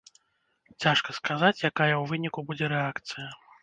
Цяжка 0.85 1.15
сказаць, 1.19 1.63
якая 1.71 1.93
ў 1.93 2.11
выніку 2.15 2.39
будзе 2.53 2.77
рэакцыя. 2.77 3.33